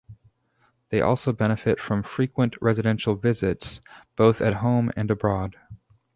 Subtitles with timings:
[0.89, 3.81] They also benefit from frequent residential visits
[4.15, 5.57] both at home and abroad.